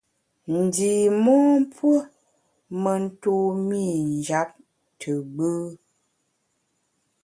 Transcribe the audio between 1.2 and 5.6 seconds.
mon puo me ntumî njap te gbù.